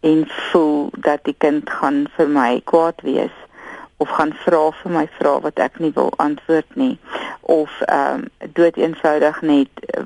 [0.00, 3.34] en voel dat die kind gaan vir my kwaad wees
[4.02, 6.94] of gaan vra vir my vrae wat ek nie wil antwoord nie
[7.42, 10.04] of ehm um, dood eenvoudig net uh,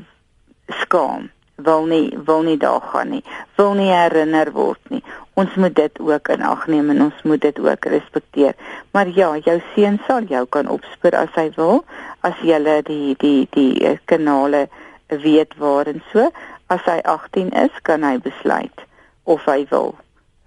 [0.82, 1.30] skaam
[1.66, 3.24] wil nie wil nie daar gaan nie
[3.56, 5.02] wil nie herinner word nie.
[5.34, 8.56] Ons moet dit ook in ag neem en ons moet dit ook respekteer.
[8.92, 11.84] Maar ja jou seun sal jou kan opspoor as hy wil
[12.20, 12.58] as jy
[12.88, 14.68] die die die uh, kanale
[15.08, 16.30] weet waar en so
[16.72, 18.84] as hy 18 is kan hy besluit
[19.28, 19.94] of hy wil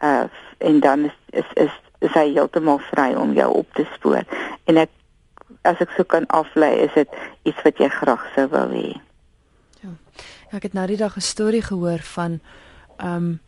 [0.06, 0.28] uh
[0.64, 4.24] en dan is is is, is hy heeltemal vry om jou op te spoor
[4.66, 4.92] en ek
[5.68, 8.94] as ek so kan aflei is dit iets wat jy graag sou wil hê
[9.84, 9.92] ja.
[10.56, 12.40] ek het nou die dag 'n storie gehoor van
[13.04, 13.40] um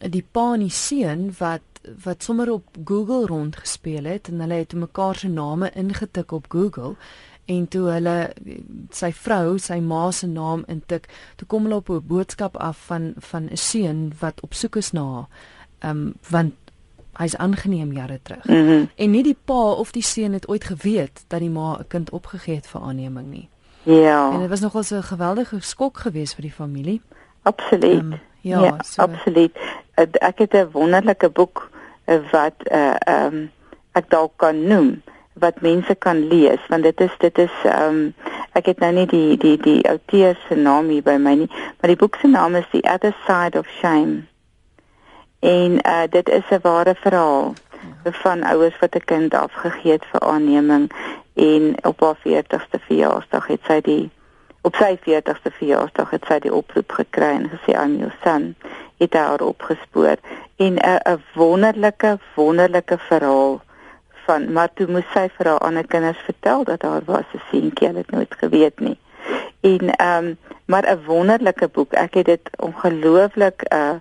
[0.00, 1.64] die pa en die seun wat
[2.04, 6.96] wat sommer op Google rondgespeel het en hulle het mekaar se name ingetik op Google
[7.46, 8.16] en toe hulle
[8.90, 11.06] sy vrou sy ma se naam intik
[11.38, 14.92] toe kom hulle op 'n boodskap af van van 'n seun wat op soek is
[14.92, 15.28] na haar.
[15.90, 16.54] Um, want
[17.12, 18.44] hy's aangeneem jare terug.
[18.44, 18.88] Mm -hmm.
[18.94, 22.10] en nie die pa of die seun het ooit geweet dat die ma 'n kind
[22.10, 23.48] opgegee het vir aanneming nie.
[23.82, 24.32] Ja.
[24.32, 27.02] En dit was nogal so 'n geweldige skok geweest vir die familie.
[27.42, 27.98] Absoluut.
[28.00, 29.02] Um, ja, ja so.
[29.02, 29.58] absoluut.
[29.94, 31.70] Ek het 'n wonderlike boek
[32.04, 33.50] eh, wat uh, um,
[33.92, 35.02] ek dalk kan noem
[35.38, 38.14] wat mense kan lees want dit is dit is ehm um,
[38.56, 41.92] ek het nou nie die die die outeur se naam hier by my nie maar
[41.92, 44.24] die boek se naam is The Other Side of Shame.
[45.40, 47.52] En uh, dit is 'n ware verhaal
[48.02, 50.90] van ouers wat 'n kind afgegee het vir aanneming
[51.34, 54.10] en op haar 40ste verjaarsdag het sy die
[54.62, 58.54] op sy 40ste verjaarsdag het sy die oproep gekry en gesê I'm your son
[58.98, 60.16] het haar opgespoor.
[60.56, 63.60] En 'n 'n wonderlike wonderlike verhaal
[64.26, 67.86] van maar toe moes sy vir haar ander kinders vertel dat daar was 'n seentjie,
[67.86, 68.98] hulle het nooit geweet nie.
[69.60, 71.92] En ehm um, maar 'n wonderlike boek.
[71.92, 73.96] Ek het dit ongelooflik uh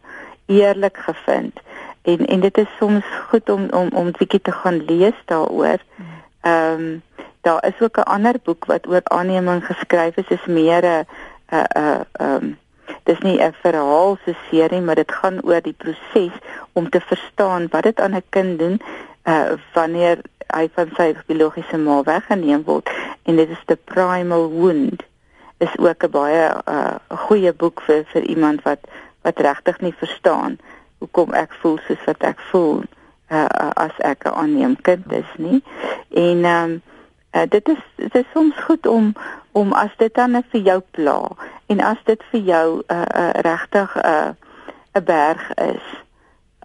[0.45, 1.59] eerlik gevind.
[2.01, 5.79] En en dit is soms goed om om om 'n bietjie te gaan lees daaroor.
[6.41, 7.01] Ehm um,
[7.41, 11.05] daar is ook 'n ander boek wat oor aanneming geskryf is, is meer 'n
[11.49, 12.57] 'n ehm um,
[13.03, 16.35] dis nie 'n verhaal so serie maar dit gaan oor die proses
[16.73, 18.81] om te verstaan wat dit aan 'n kind doen
[19.25, 20.21] uh wanneer
[20.53, 22.89] hy van sy biologiese ma weggeneem word.
[23.25, 25.03] En dit is the primal wound.
[25.57, 26.95] Is ook 'n baie uh
[27.27, 28.79] goeie boek vir vir iemand wat
[29.21, 30.59] wat regtig nie verstaan
[30.97, 32.83] hoekom ek voel soos wat ek voel
[33.31, 35.63] uh as ek 'n aanneem kind is nie.
[36.09, 36.81] En um
[37.35, 39.13] uh, dit is dit is soms goed om
[39.51, 41.19] om as dit dan vir jou pla
[41.65, 44.29] en as dit vir jou 'n uh, uh, regtig 'n uh,
[44.93, 45.85] 'n berg is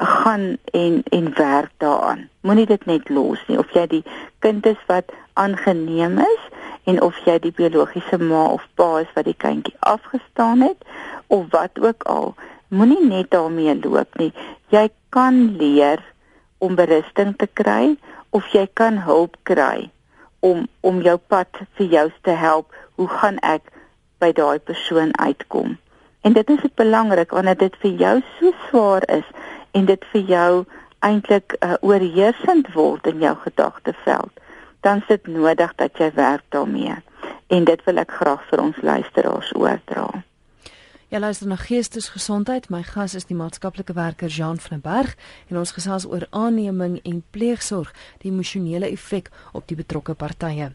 [0.01, 2.29] gaan en en werk daaraan.
[2.41, 4.05] Moenie dit net los nie of jy die
[4.39, 6.47] kind is wat aangeneem is
[6.89, 10.89] en of jy die biologiese ma of pa is wat die kindjie afgestaan het
[11.27, 12.35] of wat ook al.
[12.69, 14.33] Moenie net daarmee loop nie.
[14.73, 16.01] Jy kan leer
[16.59, 17.97] om berusting te kry
[18.31, 19.91] of jy kan hulp kry
[20.41, 22.73] om om jou pad vir jou te help.
[22.97, 23.69] Hoe gaan ek
[24.21, 25.77] by daai persoon uitkom?
[26.21, 29.29] En dit is belangrik wanneer dit vir jou so swaar is
[29.71, 30.65] en dit vir jou
[31.01, 34.33] eintlik uh, oorheersend word in jou gedagteveld,
[34.81, 36.97] dan is dit nodig dat jy werk daarmee.
[37.49, 40.09] En dit wil ek graag vir ons luisteraars oordra.
[41.11, 42.69] Ja, luister na Geestesgesondheid.
[42.71, 45.17] My gas is die maatskaplike werker Jean van der Berg
[45.51, 47.91] en ons gesels oor aanneming en pleegsorg,
[48.23, 50.71] die emosionele effek op die betrokke partye.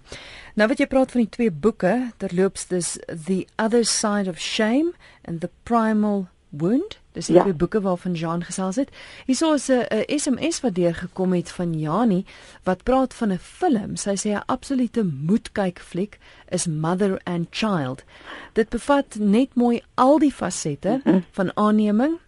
[0.60, 4.92] Nou wat jy praat van die twee boeke, terloops dis The Other Side of Shame
[5.24, 7.00] and The Primal Wound.
[7.16, 7.48] Dis die ja.
[7.54, 8.90] boeke waarvan Jean gesels het.
[9.26, 12.26] Hierso is 'n SMS wat deurgekom het van Jani
[12.64, 13.96] wat praat van 'n film.
[13.96, 18.04] Sy sê 'n absolute moedkyk fliek is Mother and Child.
[18.54, 21.24] Dit bevat net mooi al die fasette mm -hmm.
[21.32, 22.20] van aanneming,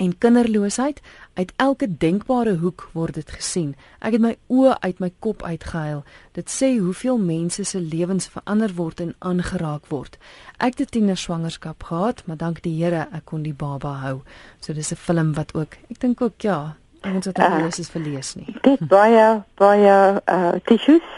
[0.00, 1.00] en kinderloosheid
[1.34, 3.74] uit elke denkbare hoek word dit gesien.
[3.98, 6.02] Ek het my oë uit my kop uitgehuil.
[6.36, 10.18] Dit sê hoeveel mense se lewens verander word en aangeraak word.
[10.58, 14.20] Ek het 'n tiener swangerskap gehad, maar dank die Here ek kon die baba hou.
[14.60, 17.88] So dis 'n film wat ook, ek dink ook ja, ons het dit alles is
[17.88, 18.56] verlees nie.
[18.62, 21.08] Dit baie baie uh tissues.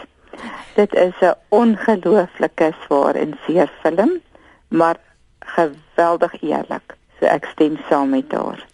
[0.75, 4.21] Dit is 'n ongelooflike swaar en seer film,
[4.67, 4.97] maar
[5.39, 6.95] geweldig eerlik.
[7.19, 8.65] So ek stem saam met haar.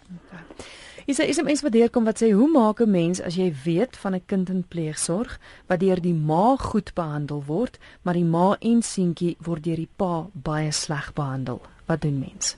[1.10, 3.96] Is is 'n mens wat deurkom wat sê hoe maak 'n mens as jy weet
[3.96, 8.56] van 'n kind in pleegsorg wat deur die ma goed behandel word, maar die ma
[8.60, 11.60] en seentjie word deur die pa baie sleg behandel.
[11.86, 12.56] Wat doen mens?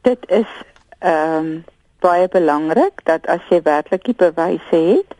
[0.00, 0.50] Dit is
[0.98, 1.64] ehm um,
[1.98, 5.10] baie belangrik dat as jy werklik die bewyse het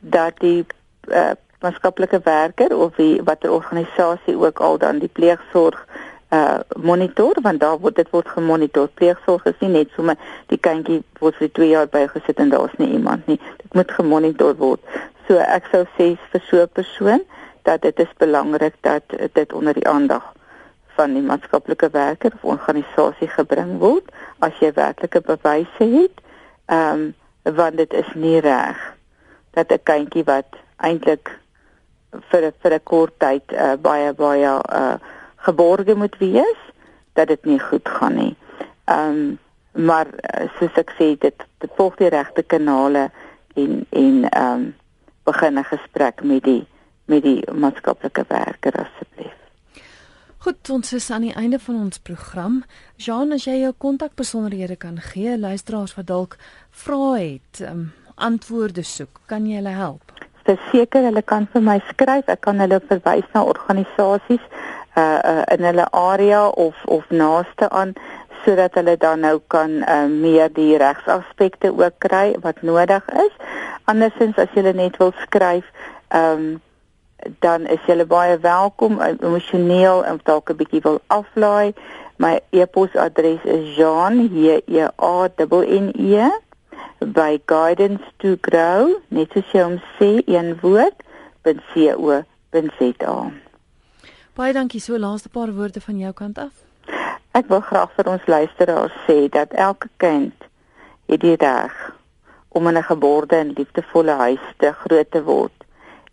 [0.00, 0.66] dat die
[1.08, 1.30] uh,
[1.60, 5.86] maatskaplike werker of wie watter organisasie ook al dan die pleegsorg
[6.32, 8.88] uh monitor want daar word dit word gemonitor.
[8.88, 10.16] Pleegsorg is nie net sommer
[10.48, 13.40] die kindjie word vir 2 jaar bygesit en daar's nie iemand nie.
[13.60, 14.80] Dit moet gemonitor word.
[15.28, 17.22] So ek sou sê vir so 'n persoon
[17.62, 20.24] dat dit is belangrik dat dit onder die aandag
[20.96, 24.08] van die maatskaplike werker of organisasie gebring word
[24.38, 26.16] as jy werklike bewyse het.
[26.66, 28.78] Ehm um, want dit is nie reg
[29.50, 31.30] dat 'n kindjie wat eintlik
[32.30, 34.96] vir vir 'n kort tyd uh, baie baie uh,
[35.46, 36.60] geborge moet wees
[37.18, 38.36] dat dit nie goed gaan nie.
[38.84, 39.38] Ehm um,
[39.72, 43.08] maar uh, soos ek sê dit dit volg die regte kanale
[43.54, 44.74] en en ehm um,
[45.24, 46.66] begin 'n gesprek met die
[47.04, 49.36] met die maatskaplike werker asseblief.
[50.38, 52.64] Goed, ons is aan die einde van ons program.
[52.96, 56.36] Jean, as jy jou kontakbesonderhede kan gee, luisteraars wat dalk
[56.70, 60.02] vrae het, um, antwoorde soek, kan jy hulle help?
[60.42, 62.26] Verseker, hulle kan vir my skryf.
[62.26, 64.42] Ek kan hulle verwys na organisasies
[64.96, 67.94] uh, uh in hulle area of of naaste aan
[68.44, 73.34] sodat hulle dan nou kan uh, meer die regsaspekte ook kry wat nodig is.
[73.84, 75.64] Andersins as jy net wil skryf,
[76.08, 76.60] ehm um,
[77.38, 81.74] dan is jy baie welkom emosioneel en dalk 'n bietjie wil aflaai.
[82.18, 85.28] My e-posadres is Jean J E A
[85.62, 86.30] N E
[86.98, 91.02] by guidance to grow net soos jy hom sê een woord
[91.42, 93.16] .co.za.
[94.32, 96.52] Baie dankie so laaste paar woorde van jou kant af.
[97.36, 100.46] Ek wil graag vir ons luisteraars sê dat elke kind
[101.12, 101.74] het die reg
[102.56, 105.52] om in 'n geborde en liefdevolle huis te groot te word.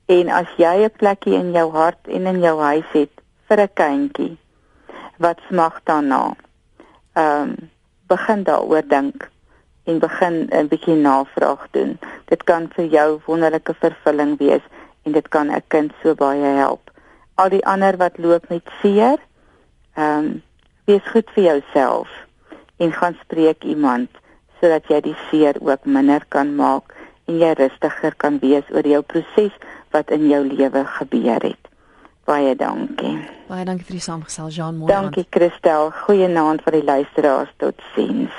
[0.08, 3.14] En as jy 'n plekkie in jou hart en in jou huis het
[3.48, 4.38] vir 'n kindjie
[5.18, 6.36] wat smag daarna,
[7.14, 7.70] ehm um,
[8.08, 9.30] begin daaroor dink
[9.86, 12.00] en begin 'n bietjie navraag doen.
[12.26, 14.64] Dit kan vir jou wonderlike vervulling wees
[15.04, 16.89] en dit kan 'n kind so baie help.
[17.40, 19.20] Al die ander wat loop met seer,
[19.96, 20.30] ehm um,
[20.90, 22.10] wees goed vir jouself
[22.82, 24.10] en gaan spreek iemand
[24.60, 26.96] sodat jy die seer ook minder kan maak
[27.30, 29.54] en jy rustiger kan wees oor jou proses
[29.94, 31.70] wat in jou lewe gebeur het.
[32.30, 33.16] Baie dankie.
[33.50, 34.92] Baie dankie vir die saamgesel Jean Moore.
[34.94, 35.90] Dankie Christel.
[36.06, 37.54] Goeienaand vir die luisteraars.
[37.62, 38.36] Totsiens.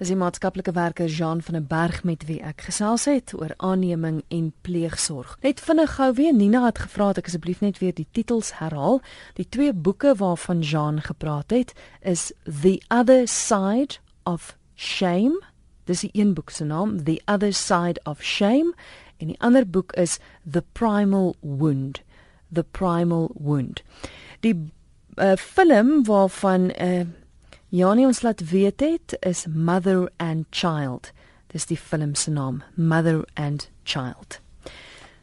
[0.00, 4.22] Dis die maatskaplike werker Jean van der Berg met wie ek gesels het oor aanneming
[4.32, 5.34] en pleegsorg.
[5.44, 9.02] Net vinnig gou weer Nina het gevra dat ek asseblief net weer die titels herhaal.
[9.36, 15.36] Die twee boeke waarvan Jean gepraat het is The Other Side of Shame.
[15.84, 18.72] Dis die een boek se naam, The Other Side of Shame,
[19.20, 20.16] en die ander boek is
[20.48, 22.00] The Primal Wound.
[22.48, 23.84] The Primal Wound.
[24.40, 24.56] Die
[25.20, 27.04] uh, film waarvan uh,
[27.70, 31.12] Janie ons laat weet het is Mother and Child.
[31.54, 34.40] Dis die film se naam, Mother and Child.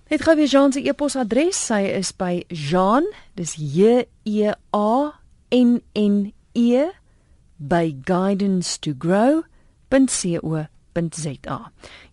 [0.08, 1.60] Net gou weer Jean se e-posadres.
[1.60, 3.04] Sy is by Jean,
[3.36, 5.12] dis J E A
[5.52, 6.86] N N E
[7.60, 9.44] by guidance to grow.co.za.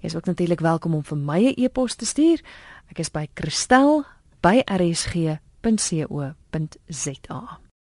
[0.03, 2.43] Jy is ook natuurlik welkom om vir my 'n e-pos te stuur.
[2.91, 4.05] Ek is by Christel
[4.43, 5.63] by rsg.co.za.